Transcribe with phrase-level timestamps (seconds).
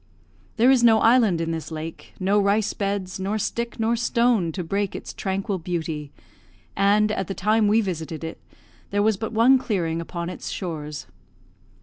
[0.57, 4.63] There is no island in this lake, no rice beds, nor stick nor stone to
[4.63, 6.11] break its tranquil beauty,
[6.75, 8.39] and, at the time we visited it,
[8.89, 11.05] there was but one clearing upon its shores.